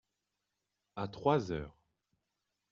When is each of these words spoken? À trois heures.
À 0.95 1.07
trois 1.07 1.51
heures. 1.51 1.77